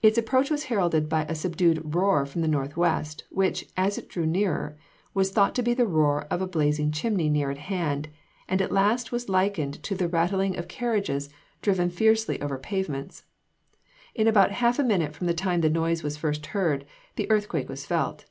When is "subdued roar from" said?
1.34-2.40